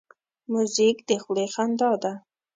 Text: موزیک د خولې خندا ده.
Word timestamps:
موزیک 0.51 0.97
د 1.07 1.09
خولې 1.21 1.47
خندا 1.53 1.91
ده. 2.03 2.13